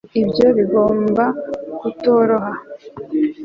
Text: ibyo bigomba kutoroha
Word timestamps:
ibyo 0.21 0.47
bigomba 0.57 1.25
kutoroha 1.79 2.51